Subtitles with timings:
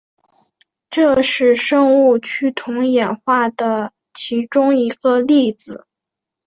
[0.89, 5.85] 这是生物趋同演化的其中一个例子。